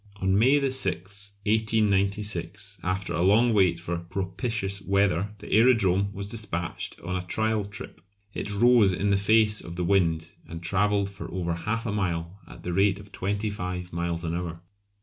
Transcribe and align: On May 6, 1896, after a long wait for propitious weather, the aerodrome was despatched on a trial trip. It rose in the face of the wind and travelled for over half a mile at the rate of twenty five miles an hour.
On 0.19 0.35
May 0.39 0.67
6, 0.67 1.37
1896, 1.45 2.79
after 2.81 3.13
a 3.13 3.21
long 3.21 3.53
wait 3.53 3.79
for 3.79 3.99
propitious 3.99 4.81
weather, 4.81 5.35
the 5.37 5.51
aerodrome 5.53 6.11
was 6.11 6.25
despatched 6.25 6.99
on 7.01 7.15
a 7.15 7.21
trial 7.21 7.65
trip. 7.65 8.01
It 8.33 8.51
rose 8.51 8.93
in 8.93 9.11
the 9.11 9.15
face 9.15 9.61
of 9.63 9.75
the 9.75 9.83
wind 9.85 10.31
and 10.47 10.63
travelled 10.63 11.11
for 11.11 11.29
over 11.31 11.53
half 11.53 11.85
a 11.85 11.91
mile 11.91 12.39
at 12.47 12.63
the 12.63 12.73
rate 12.73 12.97
of 12.97 13.11
twenty 13.11 13.51
five 13.51 13.93
miles 13.93 14.23
an 14.23 14.33
hour. 14.33 14.61